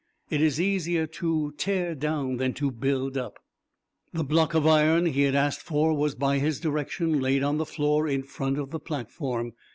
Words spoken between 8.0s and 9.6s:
in front of the platform.